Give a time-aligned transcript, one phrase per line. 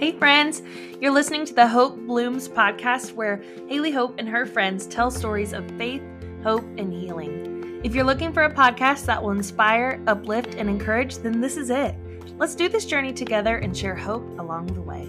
[0.00, 0.62] Hey, friends,
[0.98, 5.52] you're listening to the Hope Blooms podcast where Haley Hope and her friends tell stories
[5.52, 6.00] of faith,
[6.42, 7.82] hope, and healing.
[7.84, 11.68] If you're looking for a podcast that will inspire, uplift, and encourage, then this is
[11.68, 11.94] it.
[12.38, 15.06] Let's do this journey together and share hope along the way.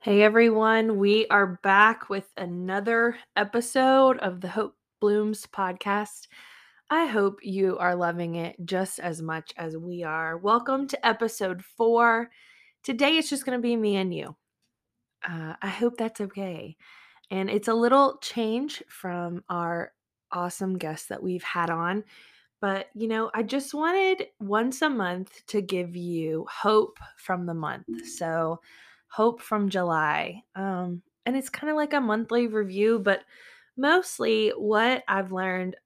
[0.00, 6.26] Hey everyone, we are back with another episode of the Hope Blooms podcast.
[6.92, 10.36] I hope you are loving it just as much as we are.
[10.36, 12.30] Welcome to episode four.
[12.82, 14.34] Today it's just going to be me and you.
[15.24, 16.76] Uh, I hope that's okay.
[17.30, 19.92] And it's a little change from our
[20.32, 22.02] awesome guests that we've had on.
[22.60, 27.54] But, you know, I just wanted once a month to give you hope from the
[27.54, 27.86] month.
[28.16, 28.62] So,
[29.06, 30.42] hope from July.
[30.56, 33.20] Um, and it's kind of like a monthly review, but
[33.76, 35.76] mostly what I've learned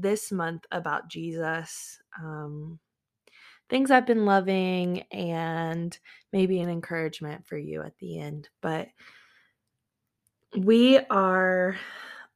[0.00, 2.78] this month about Jesus, um,
[3.68, 5.98] things I've been loving, and
[6.32, 8.48] maybe an encouragement for you at the end.
[8.62, 8.88] But
[10.56, 11.76] we are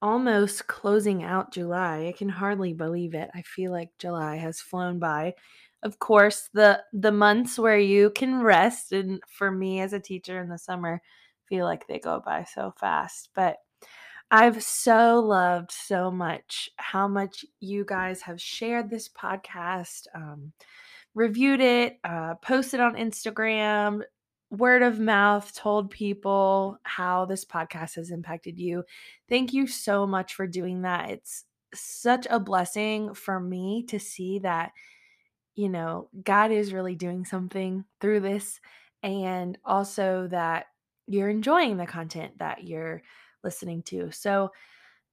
[0.03, 2.07] almost closing out July.
[2.07, 3.31] I can hardly believe it.
[3.35, 5.35] I feel like July has flown by
[5.83, 10.41] of course the the months where you can rest and for me as a teacher
[10.41, 11.01] in the summer
[11.49, 13.57] feel like they go by so fast but
[14.31, 20.53] I've so loved so much how much you guys have shared this podcast, um,
[21.15, 24.03] reviewed it, uh, posted on Instagram,
[24.51, 28.85] word of mouth told people how this podcast has impacted you.
[29.29, 31.11] Thank you so much for doing that.
[31.11, 34.73] It's such a blessing for me to see that
[35.57, 38.61] you know, God is really doing something through this,
[39.03, 40.67] and also that
[41.07, 43.03] you're enjoying the content that you're
[43.43, 44.11] listening to.
[44.11, 44.51] So,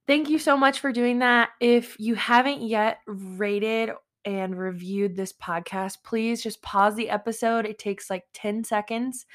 [0.07, 1.49] thank you so much for doing that.
[1.59, 3.91] If you haven't yet rated
[4.25, 7.65] and reviewed this podcast, please just pause the episode.
[7.65, 9.25] It takes like 10 seconds.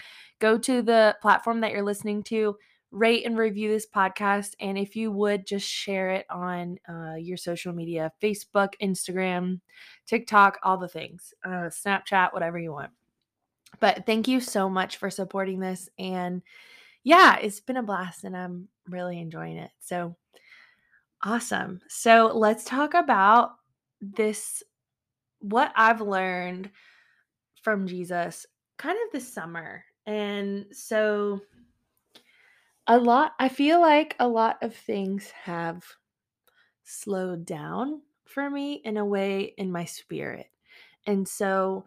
[0.40, 2.56] Go to the platform that you're listening to,
[2.90, 4.54] rate and review this podcast.
[4.60, 9.60] And if you would just share it on uh, your social media Facebook, Instagram,
[10.06, 12.90] TikTok, all the things, uh, Snapchat, whatever you want.
[13.80, 15.88] But thank you so much for supporting this.
[15.98, 16.42] And
[17.04, 19.70] yeah, it's been a blast and I'm really enjoying it.
[19.80, 20.16] So
[21.22, 21.80] awesome.
[21.88, 23.52] So let's talk about
[24.00, 24.62] this
[25.40, 26.70] what I've learned
[27.62, 28.46] from Jesus
[28.76, 29.84] kind of this summer.
[30.06, 31.40] And so
[32.86, 35.84] a lot I feel like a lot of things have
[36.84, 40.46] slowed down for me in a way in my spirit.
[41.06, 41.84] And so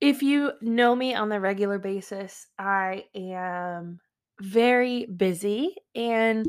[0.00, 4.00] if you know me on the regular basis, I am
[4.40, 6.46] very busy and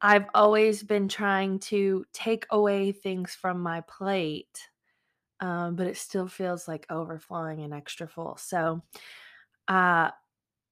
[0.00, 4.68] I've always been trying to take away things from my plate,
[5.40, 8.36] um, but it still feels like overflowing and extra full.
[8.36, 8.82] So,
[9.66, 10.10] uh,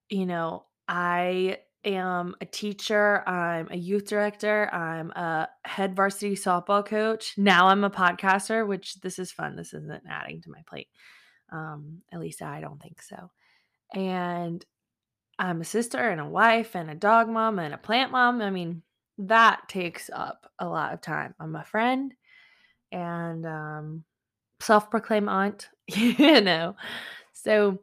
[0.09, 6.85] you know, I am a teacher, I'm a youth director, I'm a head varsity softball
[6.85, 7.33] coach.
[7.35, 9.55] Now I'm a podcaster, which this is fun.
[9.55, 10.89] This isn't adding to my plate.
[11.51, 13.31] Um, at least I don't think so.
[13.93, 14.63] And
[15.39, 18.41] I'm a sister and a wife and a dog mom and a plant mom.
[18.41, 18.83] I mean,
[19.17, 21.33] that takes up a lot of time.
[21.39, 22.13] I'm a friend
[22.91, 24.03] and um,
[24.59, 26.75] self proclaimed aunt, you know.
[27.33, 27.79] So,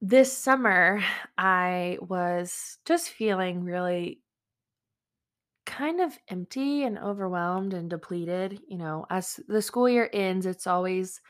[0.00, 1.02] this summer,
[1.36, 4.20] I was just feeling really
[5.66, 8.60] kind of empty and overwhelmed and depleted.
[8.68, 11.20] You know, as the school year ends, it's always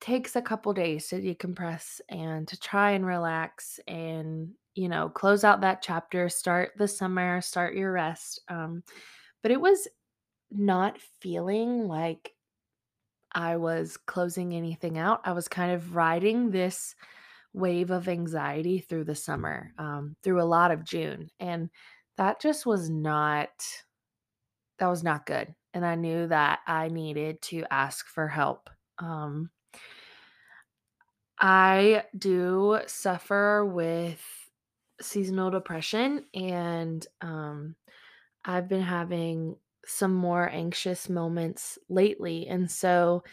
[0.00, 5.44] takes a couple days to decompress and to try and relax and, you know, close
[5.44, 8.40] out that chapter, start the summer, start your rest.
[8.48, 8.82] Um,
[9.42, 9.88] but it was
[10.50, 12.32] not feeling like
[13.32, 15.20] I was closing anything out.
[15.24, 16.94] I was kind of riding this
[17.52, 21.30] wave of anxiety through the summer, um, through a lot of June.
[21.40, 21.70] And
[22.16, 23.50] that just was not,
[24.78, 25.54] that was not good.
[25.72, 28.70] And I knew that I needed to ask for help.
[28.98, 29.50] Um,
[31.46, 34.50] I do suffer with
[34.98, 37.76] seasonal depression and um,
[38.46, 42.46] I've been having some more anxious moments lately.
[42.48, 43.24] And so,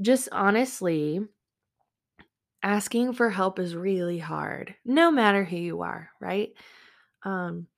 [0.00, 1.20] just honestly,
[2.64, 6.52] asking for help is really hard, no matter who you are, right?
[7.24, 7.68] Um,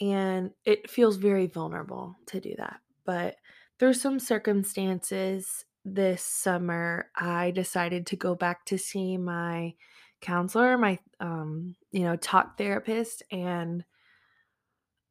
[0.00, 2.80] and it feels very vulnerable to do that.
[3.04, 3.36] But
[3.78, 9.74] through some circumstances this summer, I decided to go back to see my
[10.20, 13.84] counselor, my um, you know, talk therapist, and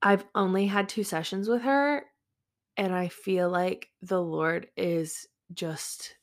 [0.02, 2.06] I've only had two sessions with her,
[2.78, 6.16] and I feel like the Lord is just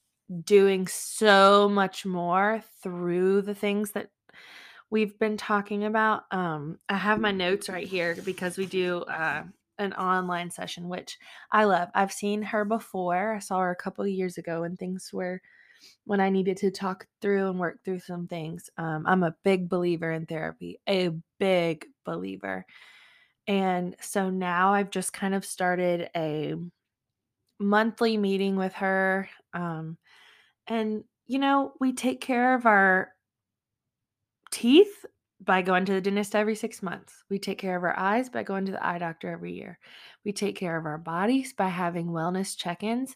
[0.44, 4.10] doing so much more through the things that
[4.90, 6.24] we've been talking about.
[6.30, 9.44] Um, I have my notes right here because we do uh,
[9.78, 11.18] an online session, which
[11.52, 11.88] I love.
[11.94, 13.34] I've seen her before.
[13.34, 15.40] I saw her a couple of years ago when things were
[16.04, 18.70] when I needed to talk through and work through some things.
[18.78, 22.64] Um, I'm a big believer in therapy, a big believer.
[23.46, 26.54] And so now I've just kind of started a
[27.58, 29.28] monthly meeting with her.
[29.52, 29.98] Um,
[30.66, 33.12] and, you know, we take care of our
[34.50, 35.04] teeth
[35.40, 37.24] by going to the dentist every six months.
[37.28, 39.78] We take care of our eyes by going to the eye doctor every year.
[40.24, 43.14] We take care of our bodies by having wellness check ins.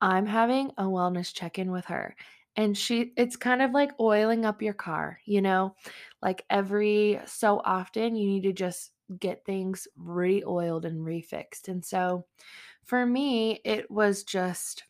[0.00, 2.16] I'm having a wellness check in with her.
[2.56, 5.76] And she, it's kind of like oiling up your car, you know,
[6.20, 11.68] like every so often you need to just get things re oiled and refixed.
[11.68, 12.26] And so
[12.84, 14.84] for me, it was just,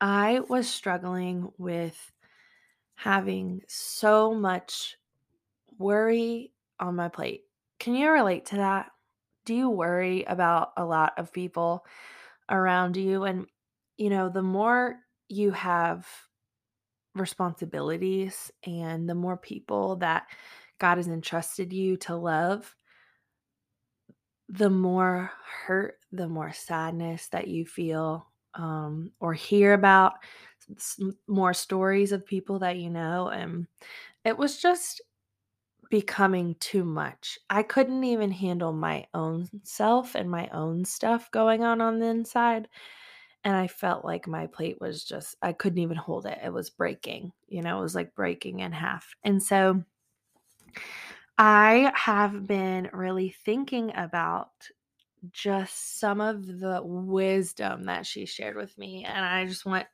[0.00, 1.98] I was struggling with
[2.94, 4.96] having so much
[5.80, 7.42] worry on my plate.
[7.78, 8.90] Can you relate to that?
[9.46, 11.84] Do you worry about a lot of people
[12.50, 13.24] around you?
[13.24, 13.46] And,
[13.96, 14.96] you know, the more
[15.28, 16.06] you have
[17.14, 20.26] responsibilities and the more people that
[20.78, 22.74] God has entrusted you to love,
[24.48, 25.30] the more
[25.66, 30.14] hurt, the more sadness that you feel um, or hear about,
[31.26, 33.28] more stories of people that you know.
[33.28, 33.66] And
[34.24, 35.00] it was just
[35.90, 37.38] becoming too much.
[37.50, 42.06] I couldn't even handle my own self and my own stuff going on on the
[42.06, 42.68] inside.
[43.42, 46.38] And I felt like my plate was just, I couldn't even hold it.
[46.44, 49.14] It was breaking, you know, it was like breaking in half.
[49.24, 49.82] And so
[51.36, 54.50] I have been really thinking about
[55.32, 59.04] just some of the wisdom that she shared with me.
[59.04, 59.86] And I just want,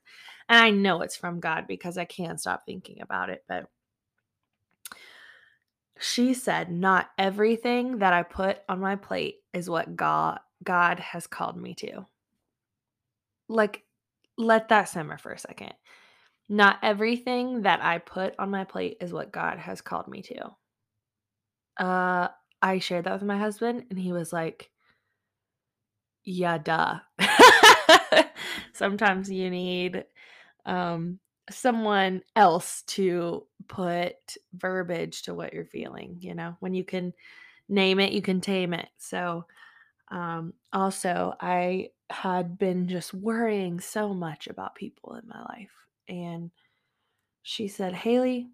[0.49, 3.45] and I know it's from God because I can't stop thinking about it.
[3.49, 3.67] But
[5.99, 11.27] she said, Not everything that I put on my plate is what God God has
[11.27, 12.07] called me to.
[13.49, 13.83] Like,
[14.39, 15.75] let that simmer for a second.
[16.49, 20.57] Not everything that I put on my plate is what God has called me to.
[21.85, 22.29] Uh,
[22.63, 24.71] I shared that with my husband, and he was like,
[26.25, 27.01] Yeah, duh.
[28.73, 30.05] Sometimes you need
[30.67, 31.21] um
[31.51, 37.13] someone else to put verbiage to what you're feeling, you know, when you can
[37.69, 38.89] name it, you can tame it.
[38.99, 39.45] So,
[40.09, 45.73] um, also, I had been just worrying so much about people in my life.
[46.09, 46.51] And
[47.43, 48.49] she said, Haley,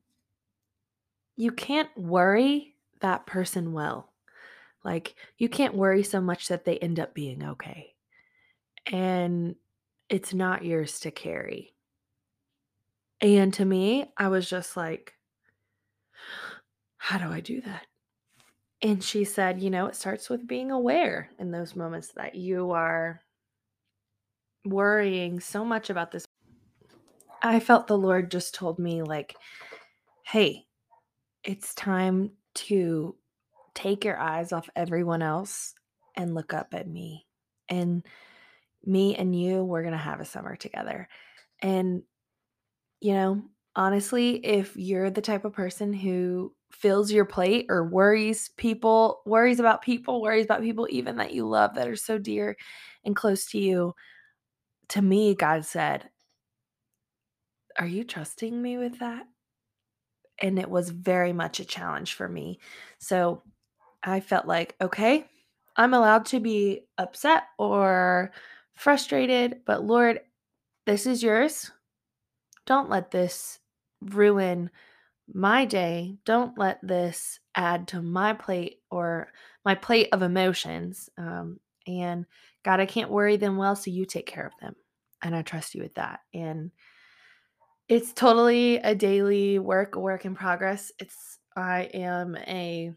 [1.36, 4.12] you can't worry that person well.
[4.84, 7.94] Like, you can't worry so much that they end up being okay.
[8.86, 9.56] And
[10.08, 11.71] it's not yours to carry.
[13.22, 15.14] And to me, I was just like,
[16.98, 17.86] how do I do that?
[18.82, 22.72] And she said, you know, it starts with being aware in those moments that you
[22.72, 23.20] are
[24.64, 26.24] worrying so much about this.
[27.42, 29.36] I felt the Lord just told me, like,
[30.24, 30.66] hey,
[31.44, 33.14] it's time to
[33.74, 35.74] take your eyes off everyone else
[36.16, 37.26] and look up at me.
[37.68, 38.04] And
[38.84, 41.08] me and you, we're going to have a summer together.
[41.60, 42.02] And,
[43.02, 43.42] you know,
[43.76, 49.60] honestly, if you're the type of person who fills your plate or worries people, worries
[49.60, 52.56] about people, worries about people even that you love that are so dear
[53.04, 53.94] and close to you,
[54.90, 56.10] to me, God said,
[57.78, 59.26] Are you trusting me with that?
[60.40, 62.58] And it was very much a challenge for me.
[62.98, 63.42] So
[64.02, 65.26] I felt like, okay,
[65.76, 68.32] I'm allowed to be upset or
[68.74, 70.20] frustrated, but Lord,
[70.86, 71.70] this is yours.
[72.66, 73.58] Don't let this
[74.00, 74.70] ruin
[75.32, 76.16] my day.
[76.24, 79.28] Don't let this add to my plate or
[79.64, 81.08] my plate of emotions.
[81.16, 82.26] Um, and
[82.64, 84.76] God, I can't worry them well, so you take care of them.
[85.22, 86.20] And I trust you with that.
[86.34, 86.70] And
[87.88, 90.92] it's totally a daily work, work in progress.
[90.98, 92.92] It's, I am a,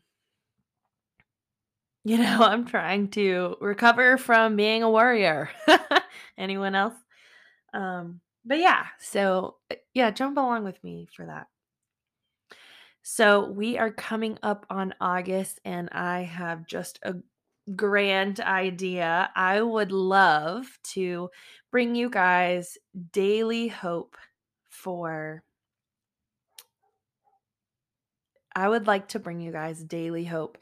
[2.04, 5.50] you know, I'm trying to recover from being a warrior.
[6.38, 6.96] Anyone else?
[7.74, 11.48] Um, but yeah, so uh, yeah, jump along with me for that.
[13.02, 17.16] So we are coming up on August, and I have just a
[17.76, 19.30] grand idea.
[19.36, 21.30] I would love to
[21.72, 22.78] bring you guys
[23.12, 24.18] daily hope
[24.70, 25.44] for.
[28.56, 30.58] I would like to bring you guys daily hope.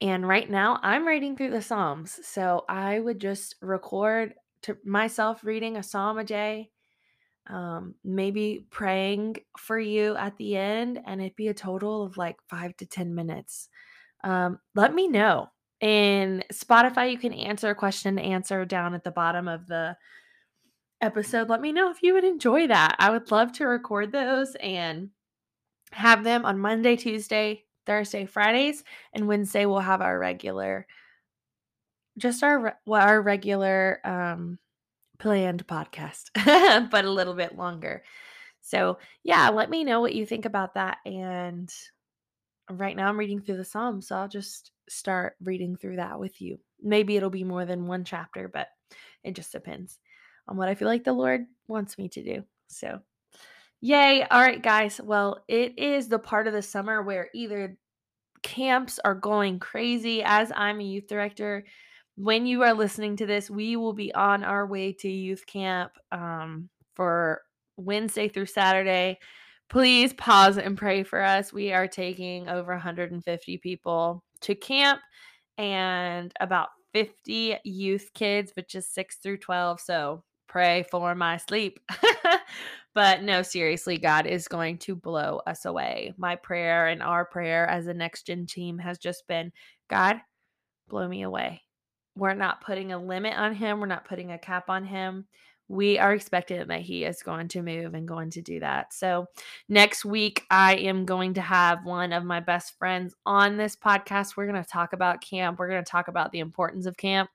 [0.00, 2.20] And right now, I'm reading through the Psalms.
[2.22, 6.70] So I would just record to myself reading a psalm a day,
[7.48, 12.36] um, maybe praying for you at the end, and it'd be a total of like
[12.48, 13.68] five to 10 minutes.
[14.24, 15.48] Um, let me know.
[15.80, 19.96] In Spotify, you can answer a question answer down at the bottom of the
[21.00, 21.48] episode.
[21.48, 22.96] Let me know if you would enjoy that.
[22.98, 25.10] I would love to record those and
[25.92, 30.86] have them on Monday, Tuesday, Thursday, Fridays, and Wednesday we'll have our regular
[32.18, 34.58] just our our regular um
[35.18, 36.30] planned podcast,
[36.90, 38.02] but a little bit longer.
[38.60, 41.72] So, yeah, let me know what you think about that and
[42.70, 46.40] right now I'm reading through the Psalms, so I'll just start reading through that with
[46.40, 46.58] you.
[46.82, 48.68] Maybe it'll be more than one chapter, but
[49.24, 49.98] it just depends
[50.48, 52.44] on what I feel like the Lord wants me to do.
[52.68, 53.00] So,
[53.80, 54.24] yay.
[54.30, 55.00] All right, guys.
[55.02, 57.76] Well, it is the part of the summer where either
[58.42, 61.64] camps are going crazy as I'm a youth director.
[62.16, 65.92] When you are listening to this, we will be on our way to youth camp
[66.10, 67.42] um, for
[67.76, 69.18] Wednesday through Saturday.
[69.68, 71.52] Please pause and pray for us.
[71.52, 75.00] We are taking over 150 people to camp
[75.58, 79.80] and about 50 youth kids, which is 6 through 12.
[79.80, 81.80] So pray for my sleep.
[82.94, 86.14] but no, seriously, God is going to blow us away.
[86.16, 89.52] My prayer and our prayer as a next gen team has just been
[89.90, 90.20] God,
[90.88, 91.65] blow me away.
[92.16, 95.26] We're not putting a limit on him, we're not putting a cap on him
[95.68, 98.92] we are expecting that he is going to move and going to do that.
[98.92, 99.26] So,
[99.68, 104.36] next week, I am going to have one of my best friends on this podcast.
[104.36, 105.58] We're going to talk about camp.
[105.58, 107.30] We're going to talk about the importance of camp,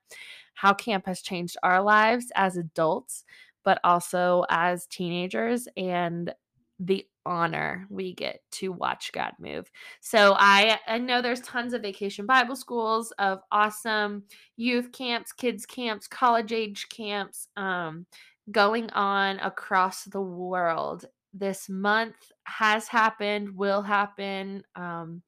[0.54, 3.24] how camp has changed our lives as adults,
[3.64, 6.32] but also as teenagers, and
[6.80, 9.70] the honor we get to watch God move.
[10.00, 14.24] So I I know there's tons of vacation Bible schools of awesome
[14.56, 18.06] youth camps, kids camps, college age camps um
[18.50, 21.06] going on across the world.
[21.34, 25.22] This month has happened, will happen um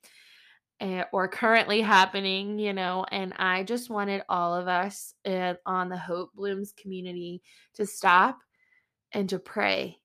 [0.80, 5.88] eh, or currently happening, you know, and I just wanted all of us uh, on
[5.88, 7.42] the Hope Blooms community
[7.74, 8.38] to stop
[9.12, 9.98] and to pray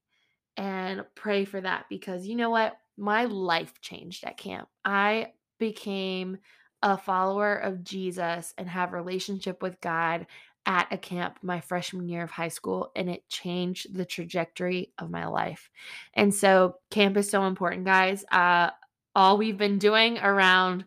[0.60, 2.78] and pray for that because you know what?
[2.98, 4.68] My life changed at camp.
[4.84, 6.38] I became
[6.84, 10.28] a follower of Jesus and have relationship with God
[10.66, 15.10] at a camp my freshman year of high school and it changed the trajectory of
[15.10, 15.70] my life.
[16.13, 18.25] And so camp is so important, guys.
[18.30, 18.72] Uh
[19.16, 20.84] all we've been doing around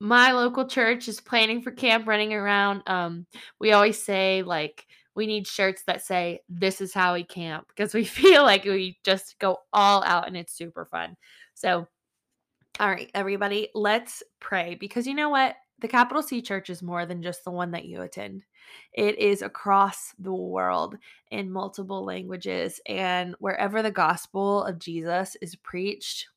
[0.00, 3.26] my local church is planning for camp running around um
[3.60, 7.94] we always say like we need shirts that say this is how we camp because
[7.94, 11.16] we feel like we just go all out and it's super fun.
[11.54, 11.86] So
[12.78, 15.56] all right, everybody, let's pray because you know what?
[15.80, 18.42] The Capital C Church is more than just the one that you attend.
[18.92, 20.96] It is across the world
[21.30, 22.80] in multiple languages.
[22.86, 26.28] And wherever the gospel of Jesus is preached,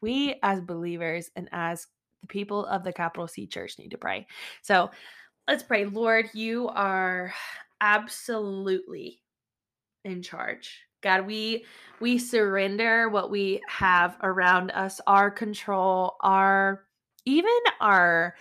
[0.00, 1.86] we as believers and as
[2.20, 4.26] the people of the Capital C Church need to pray.
[4.62, 4.90] So
[5.46, 5.84] let's pray.
[5.84, 7.32] Lord, you are
[7.84, 9.20] absolutely
[10.04, 10.80] in charge.
[11.02, 11.66] God, we
[12.00, 16.84] we surrender what we have around us, our control, our
[17.26, 18.34] even our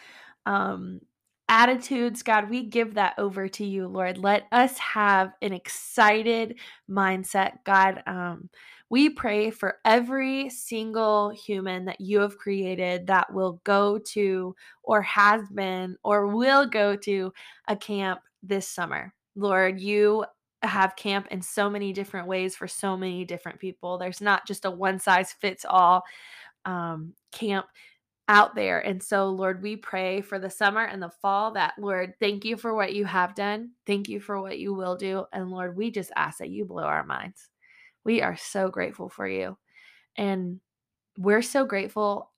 [0.45, 1.01] um
[1.49, 4.17] attitudes, God, we give that over to you, Lord.
[4.17, 6.57] Let us have an excited
[6.89, 8.01] mindset, God.
[8.07, 8.49] Um,
[8.89, 15.01] we pray for every single human that you have created that will go to, or
[15.01, 17.33] has been, or will go to
[17.67, 19.13] a camp this summer.
[19.35, 20.25] Lord, you
[20.61, 23.97] have camp in so many different ways for so many different people.
[23.97, 26.03] There's not just a one size fits all
[26.65, 27.65] um, camp
[28.29, 28.79] out there.
[28.79, 32.55] And so, Lord, we pray for the summer and the fall that, Lord, thank you
[32.55, 33.71] for what you have done.
[33.85, 35.25] Thank you for what you will do.
[35.33, 37.49] And Lord, we just ask that you blow our minds.
[38.05, 39.57] We are so grateful for you.
[40.15, 40.61] And
[41.17, 42.31] we're so grateful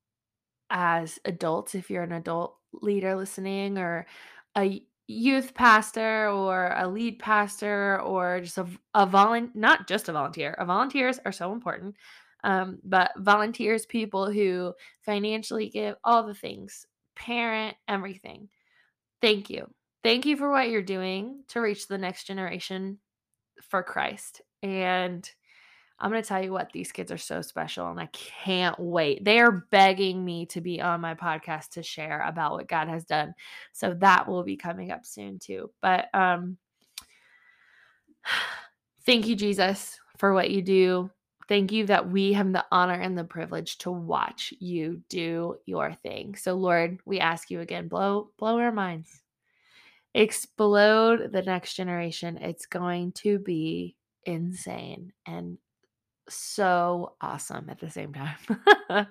[0.71, 4.07] as adults, if you're an adult leader listening or
[4.57, 10.13] a youth pastor or a lead pastor or just a, a volunteer, not just a
[10.13, 10.55] volunteer.
[10.57, 11.95] A volunteers are so important,
[12.43, 16.85] um, but volunteers, people who financially give all the things,
[17.15, 18.49] parent, everything.
[19.21, 19.69] Thank you.
[20.03, 22.99] Thank you for what you're doing to reach the next generation
[23.61, 24.41] for Christ.
[24.61, 25.27] And
[25.99, 29.23] I'm going to tell you what, these kids are so special and I can't wait.
[29.23, 33.05] They are begging me to be on my podcast to share about what God has
[33.05, 33.33] done.
[33.71, 35.71] So that will be coming up soon too.
[35.81, 36.57] But um
[39.05, 41.09] thank you Jesus for what you do.
[41.47, 45.93] Thank you that we have the honor and the privilege to watch you do your
[45.93, 46.35] thing.
[46.35, 49.21] So Lord, we ask you again, blow blow our minds.
[50.13, 52.37] explode the next generation.
[52.37, 55.57] It's going to be insane and
[56.29, 59.07] so awesome at the same time.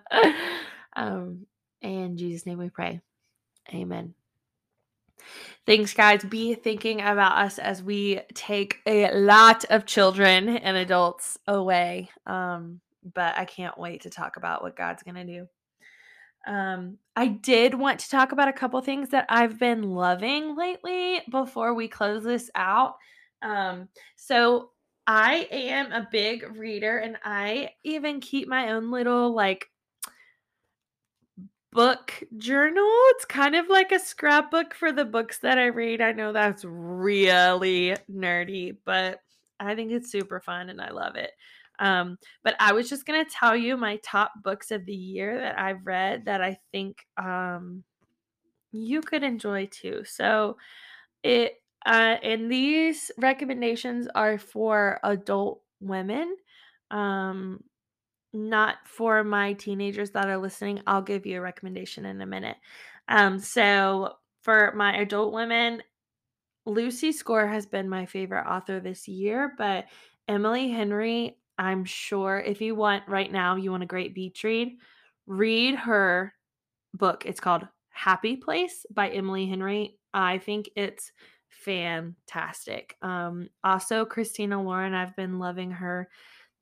[0.96, 1.46] um,
[1.80, 3.00] in Jesus' name we pray.
[3.72, 4.14] Amen.
[5.66, 6.24] Thanks, guys.
[6.24, 12.10] Be thinking about us as we take a lot of children and adults away.
[12.26, 12.80] Um,
[13.14, 15.46] but I can't wait to talk about what God's going to do.
[16.46, 21.22] Um, I did want to talk about a couple things that I've been loving lately
[21.30, 22.96] before we close this out.
[23.40, 24.70] Um, so
[25.06, 29.68] I am a big reader and I even keep my own little like
[31.72, 32.88] book journal.
[33.10, 36.00] It's kind of like a scrapbook for the books that I read.
[36.00, 39.20] I know that's really nerdy, but
[39.60, 41.32] I think it's super fun and I love it.
[41.80, 45.58] Um, but I was just gonna tell you my top books of the year that
[45.58, 47.82] I've read that I think um
[48.72, 50.04] you could enjoy too.
[50.04, 50.56] So
[51.22, 56.36] it uh and these recommendations are for adult women.
[56.90, 57.62] Um
[58.34, 60.82] not for my teenagers that are listening.
[60.86, 62.56] I'll give you a recommendation in a minute.
[63.08, 65.82] Um, so for my adult women,
[66.66, 69.86] Lucy Score has been my favorite author this year, but
[70.26, 74.78] Emily Henry, I'm sure if you want right now, you want a great beach read,
[75.26, 76.34] read her
[76.92, 77.24] book.
[77.26, 79.98] It's called Happy Place by Emily Henry.
[80.12, 81.12] I think it's
[81.64, 82.96] fantastic.
[83.02, 86.08] Um, also, Christina Lauren, I've been loving her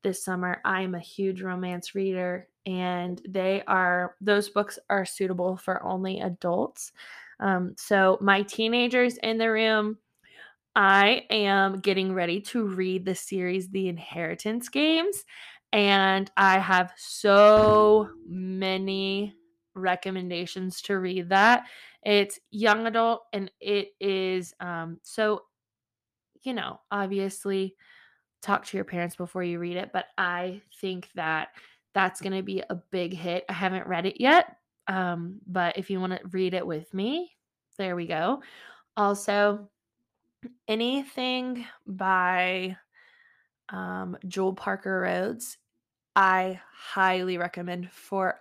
[0.01, 0.61] this summer.
[0.63, 6.91] I'm a huge romance reader, and they are those books are suitable for only adults.
[7.39, 9.97] Um, so, my teenagers in the room,
[10.75, 15.25] I am getting ready to read the series The Inheritance Games,
[15.71, 19.35] and I have so many
[19.75, 21.65] recommendations to read that.
[22.05, 25.43] It's young adult and it is um so
[26.43, 27.75] you know, obviously
[28.41, 31.49] talk to your parents before you read it, but I think that
[31.93, 33.45] that's going to be a big hit.
[33.49, 37.31] I haven't read it yet, um, but if you want to read it with me,
[37.77, 38.41] there we go.
[38.97, 39.69] Also,
[40.67, 42.75] anything by
[43.69, 45.57] um, Jewell Parker Rhodes,
[46.15, 48.39] I highly recommend for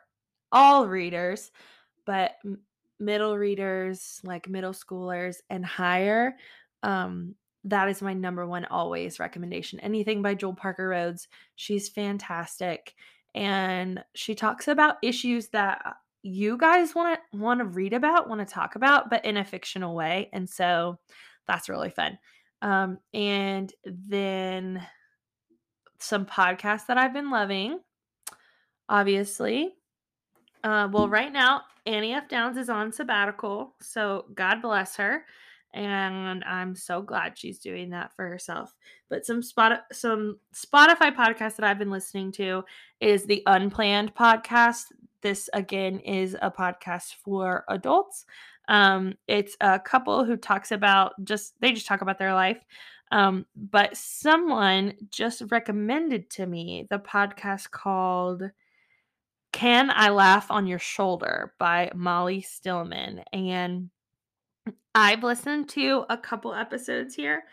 [0.50, 1.52] all readers,
[2.04, 2.32] but
[3.02, 6.36] middle readers, like middle schoolers and higher,
[6.82, 7.34] um,
[7.64, 9.78] that is my number one always recommendation.
[9.80, 11.28] Anything by Jewell Parker Rhodes.
[11.54, 12.94] She's fantastic.
[13.34, 18.46] And she talks about issues that you guys want to want to read about, want
[18.46, 20.28] to talk about, but in a fictional way.
[20.32, 20.98] And so
[21.46, 22.18] that's really fun.
[22.62, 24.86] Um, and then
[25.98, 27.80] some podcasts that I've been loving.
[28.88, 29.74] Obviously.
[30.64, 32.28] Uh, well, right now, Annie F.
[32.28, 33.74] Downs is on sabbatical.
[33.80, 35.24] So God bless her
[35.74, 38.74] and I'm so glad she's doing that for herself.
[39.08, 42.64] But some spot some Spotify podcast that I've been listening to
[43.00, 44.86] is the Unplanned podcast.
[45.22, 48.26] This again is a podcast for adults.
[48.68, 52.62] Um, it's a couple who talks about just they just talk about their life.
[53.10, 58.50] Um, but someone just recommended to me the podcast called
[59.52, 63.22] Can I Laugh on Your Shoulder by Molly Stillman.
[63.32, 63.90] And
[64.94, 67.44] I've listened to a couple episodes here.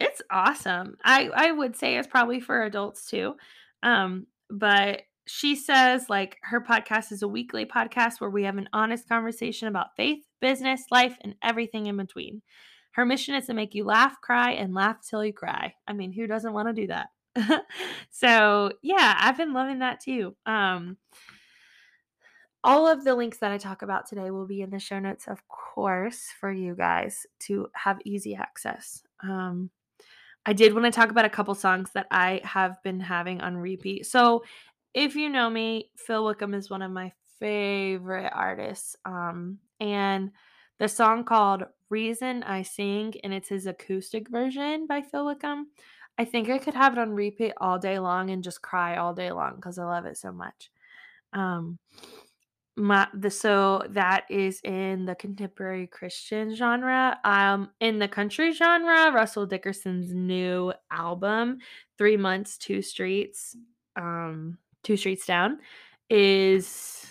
[0.00, 0.96] It's awesome.
[1.02, 3.34] I I would say it's probably for adults too.
[3.82, 8.68] Um, but she says like her podcast is a weekly podcast where we have an
[8.72, 12.42] honest conversation about faith, business, life, and everything in between.
[12.92, 15.74] Her mission is to make you laugh, cry, and laugh till you cry.
[15.86, 17.08] I mean, who doesn't want to do that?
[18.10, 20.34] so yeah, I've been loving that too.
[20.46, 20.96] Um,
[22.68, 25.26] all of the links that I talk about today will be in the show notes,
[25.26, 29.02] of course, for you guys to have easy access.
[29.22, 29.70] Um,
[30.44, 33.56] I did want to talk about a couple songs that I have been having on
[33.56, 34.04] repeat.
[34.04, 34.44] So,
[34.92, 38.96] if you know me, Phil Wickham is one of my favorite artists.
[39.06, 40.32] Um, and
[40.78, 45.68] the song called Reason I Sing, and it's his acoustic version by Phil Wickham.
[46.18, 49.14] I think I could have it on repeat all day long and just cry all
[49.14, 50.70] day long because I love it so much.
[51.32, 51.78] Um,
[52.78, 57.18] my the so that is in the contemporary Christian genre.
[57.24, 61.58] Um in the country genre, Russell Dickerson's new album,
[61.98, 63.56] Three Months, Two Streets,
[63.96, 65.58] um, Two Streets Down,
[66.08, 67.06] is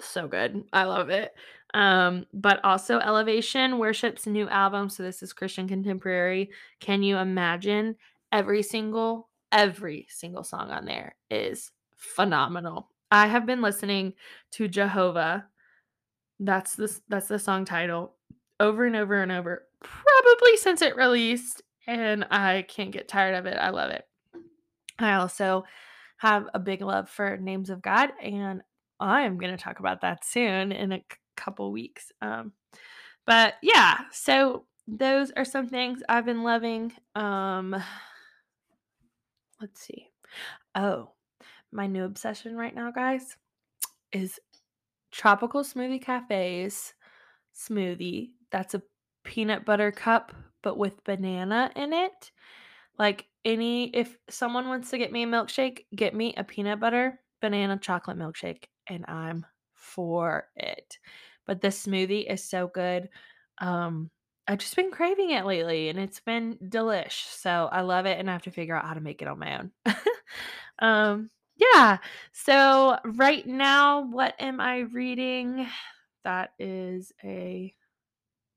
[0.00, 0.64] so good.
[0.72, 1.32] I love it.
[1.74, 4.88] Um, but also Elevation Worship's new album.
[4.88, 6.50] So this is Christian contemporary.
[6.80, 7.96] Can you imagine
[8.32, 12.90] every single every single song on there is phenomenal.
[13.10, 14.14] I have been listening
[14.52, 15.46] to Jehovah.
[16.40, 18.14] That's the that's the song title.
[18.60, 23.46] over and over and over, probably since it released, and I can't get tired of
[23.46, 23.56] it.
[23.56, 24.06] I love it.
[24.98, 25.64] I also
[26.18, 28.62] have a big love for Names of God, and
[28.98, 31.04] I am going to talk about that soon in a c-
[31.36, 32.12] couple weeks.
[32.22, 32.52] Um,
[33.26, 36.92] but yeah, so those are some things I've been loving.
[37.14, 37.76] Um,
[39.60, 40.08] let's see.
[40.74, 41.10] Oh,
[41.76, 43.36] my new obsession right now, guys,
[44.10, 44.40] is
[45.12, 46.94] Tropical Smoothie Cafe's
[47.54, 48.30] smoothie.
[48.50, 48.82] That's a
[49.24, 52.32] peanut butter cup, but with banana in it.
[52.98, 57.20] Like any, if someone wants to get me a milkshake, get me a peanut butter
[57.42, 60.98] banana chocolate milkshake, and I'm for it.
[61.46, 63.08] But this smoothie is so good.
[63.58, 64.10] Um,
[64.48, 67.26] I've just been craving it lately, and it's been delish.
[67.36, 69.38] So I love it, and I have to figure out how to make it on
[69.38, 69.70] my own.
[70.78, 71.98] um, yeah.
[72.32, 75.66] So right now, what am I reading?
[76.24, 77.72] That is a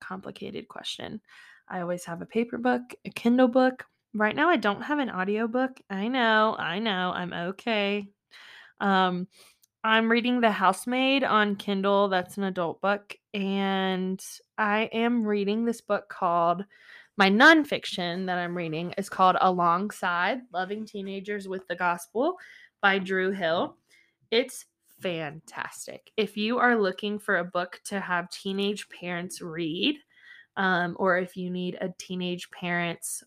[0.01, 1.21] complicated question.
[1.67, 3.85] I always have a paper book, a Kindle book.
[4.13, 5.79] Right now I don't have an audiobook.
[5.89, 8.07] I know, I know, I'm okay.
[8.79, 9.27] Um
[9.83, 12.09] I'm reading The Housemaid on Kindle.
[12.09, 13.15] That's an adult book.
[13.33, 14.21] And
[14.57, 16.65] I am reading this book called
[17.17, 22.37] my nonfiction that I'm reading is called Alongside Loving Teenagers with the Gospel
[22.81, 23.77] by Drew Hill.
[24.31, 24.65] It's
[25.01, 26.11] fantastic.
[26.17, 29.97] If you are looking for a book to have teenage parents read,
[30.57, 33.23] um, or if you need a teenage parents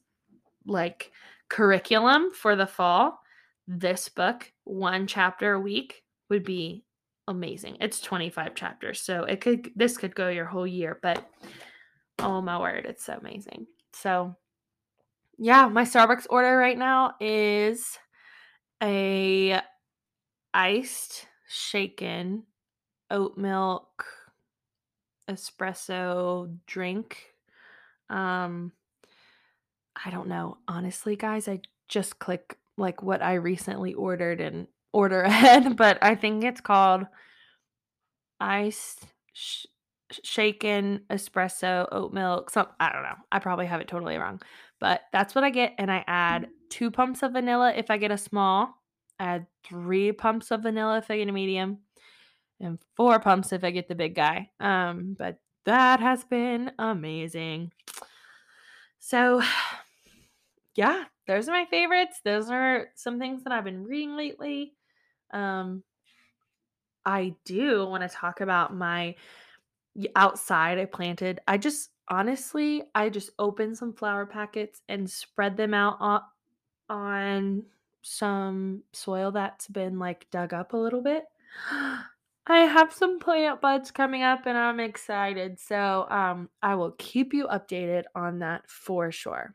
[0.67, 1.11] like
[1.49, 3.19] curriculum for the fall,
[3.67, 6.85] this book, one chapter a week, would be
[7.29, 7.77] amazing.
[7.81, 11.27] It's 25 chapters, so it could this could go your whole year, but
[12.19, 13.67] oh my word, it's so amazing.
[13.93, 14.37] So
[15.39, 17.99] yeah, my Starbucks order right now is
[18.83, 19.61] a
[20.53, 22.45] iced shaken
[23.11, 24.05] oat milk
[25.31, 27.35] espresso drink.
[28.11, 28.73] Um
[30.05, 30.59] I don't know.
[30.67, 36.15] Honestly, guys, I just click like what I recently ordered and order ahead, but I
[36.15, 37.05] think it's called
[38.41, 39.67] iced sh-
[40.11, 42.51] shaken espresso oat milk.
[42.51, 43.17] Some I don't know.
[43.31, 44.41] I probably have it totally wrong,
[44.81, 48.11] but that's what I get, and I add two pumps of vanilla if I get
[48.11, 48.79] a small.
[49.21, 51.79] add three pumps of vanilla if I get a medium,
[52.61, 54.51] and four pumps if I get the big guy.
[54.59, 57.73] Um, but that has been amazing.
[59.01, 59.43] So,
[60.75, 62.21] yeah, those are my favorites.
[62.25, 64.73] Those are some things that I've been reading lately.
[65.31, 65.83] Um,
[67.05, 69.15] I do want to talk about my
[70.17, 71.41] outside I planted.
[71.47, 75.99] I just honestly, I just opened some flower packets and spread them out
[76.93, 77.65] on
[78.03, 81.25] some soil that's been like dug up a little bit.
[82.45, 85.59] I have some plant buds coming up and I'm excited.
[85.61, 89.55] So um I will keep you updated on that for sure.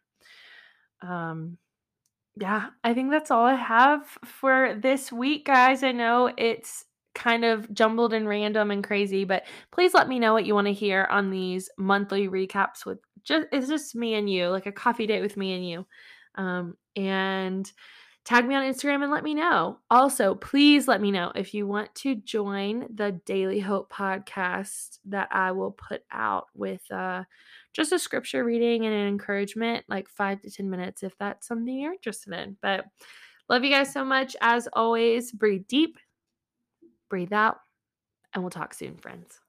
[1.02, 1.58] Um
[2.40, 5.84] yeah, I think that's all I have for this week, guys.
[5.84, 10.34] I know it's kind of jumbled and random and crazy, but please let me know
[10.34, 14.30] what you want to hear on these monthly recaps with just it's just me and
[14.30, 15.86] you, like a coffee date with me and you.
[16.38, 17.72] Um, and
[18.28, 19.80] tag me on Instagram and let me know.
[19.90, 25.30] Also, please let me know if you want to join the Daily Hope podcast that
[25.32, 27.24] I will put out with uh
[27.74, 31.78] just a scripture reading and an encouragement, like five to 10 minutes, if that's something
[31.78, 32.58] you're interested in.
[32.62, 32.86] But
[33.50, 34.36] love you guys so much.
[34.42, 35.98] As always, breathe deep,
[37.10, 37.60] breathe out,
[38.34, 39.40] and we'll talk soon, friends.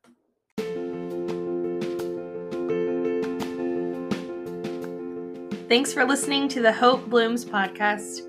[5.69, 8.23] Thanks for listening to the Hope Blooms podcast.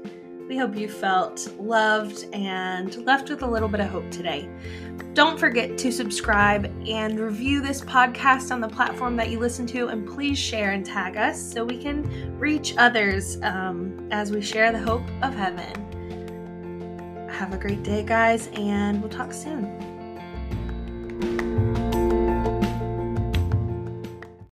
[0.50, 4.50] We hope you felt loved and left with a little bit of hope today.
[5.14, 9.88] Don't forget to subscribe and review this podcast on the platform that you listen to,
[9.88, 14.74] and please share and tag us so we can reach others um, as we share
[14.74, 15.74] the hope of heaven.
[17.30, 19.89] Have a great day, guys, and we'll talk soon.